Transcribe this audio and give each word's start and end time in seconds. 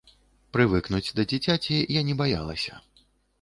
Прывыкнуць 0.55 1.13
да 1.19 1.25
дзіцяці 1.33 1.77
я 1.99 2.03
не 2.09 2.17
баялася. 2.23 2.81